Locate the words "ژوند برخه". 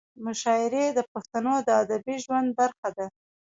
2.23-2.89